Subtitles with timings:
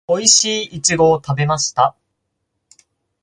[0.07, 1.95] おいしいイチゴを食べました